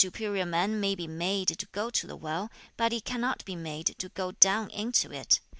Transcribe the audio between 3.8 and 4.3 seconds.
to